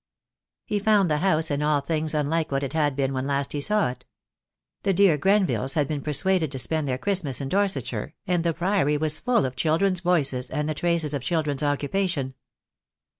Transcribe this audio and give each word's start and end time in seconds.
He 0.65 0.79
found 0.79 1.11
the 1.11 1.19
house 1.19 1.51
in 1.51 1.61
all 1.61 1.79
things 1.79 2.15
unlike 2.15 2.51
what 2.51 2.63
it 2.63 2.73
had 2.73 2.95
been 2.95 3.13
when 3.13 3.27
last 3.27 3.53
he 3.53 3.61
saw 3.61 3.89
it. 3.89 4.03
The 4.81 4.93
dear 4.95 5.15
Grenvilles 5.15 5.75
had 5.75 5.87
been 5.87 6.01
persuaded 6.01 6.51
to 6.53 6.57
spend 6.57 6.87
their 6.87 6.97
Christmas 6.97 7.39
in 7.39 7.49
Dorsetshire, 7.49 8.15
and 8.25 8.43
the 8.43 8.51
Priory 8.51 8.97
was 8.97 9.19
full 9.19 9.45
of 9.45 9.55
children's 9.55 9.99
voices, 9.99 10.49
and 10.49 10.67
the 10.67 10.73
traces 10.73 11.13
of 11.13 11.21
children's 11.21 11.61
occupation. 11.61 12.33